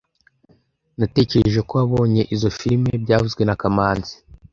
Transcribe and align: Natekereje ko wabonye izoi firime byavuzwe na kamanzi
Natekereje 0.99 1.59
ko 1.67 1.71
wabonye 1.79 2.21
izoi 2.33 2.55
firime 2.59 2.91
byavuzwe 3.03 3.41
na 3.45 3.55
kamanzi 3.61 4.13